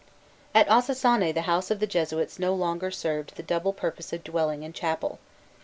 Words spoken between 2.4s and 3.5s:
longer served the